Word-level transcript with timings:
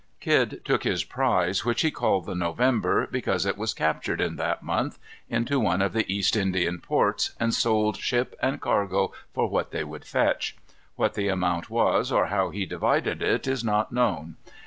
Kidd 0.19 0.61
took 0.65 0.81
his 0.83 1.03
prize, 1.03 1.63
which 1.63 1.81
he 1.81 1.91
called 1.91 2.25
the 2.25 2.33
November, 2.33 3.05
because 3.05 3.45
it 3.45 3.55
was 3.55 3.71
captured 3.75 4.19
in 4.19 4.35
that 4.37 4.63
month, 4.63 4.97
into 5.29 5.59
one 5.59 5.79
of 5.79 5.93
the 5.93 6.11
East 6.11 6.35
Indian 6.35 6.79
ports, 6.79 7.35
and 7.39 7.53
sold 7.53 7.97
ship 7.97 8.33
and 8.41 8.59
cargo 8.59 9.13
for 9.31 9.47
what 9.47 9.69
they 9.69 9.83
would 9.83 10.03
fetch. 10.03 10.55
What 10.95 11.13
the 11.13 11.27
amount 11.27 11.69
was, 11.69 12.11
or 12.11 12.25
how 12.33 12.49
he 12.49 12.65
divided 12.65 13.21
it, 13.21 13.45
is 13.45 13.63
not 13.63 13.91
known. 13.91 14.37